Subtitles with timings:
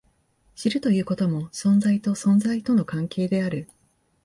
[0.55, 3.69] 知るということも、存在と存在との関係である。